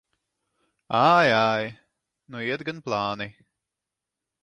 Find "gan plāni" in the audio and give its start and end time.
2.67-3.29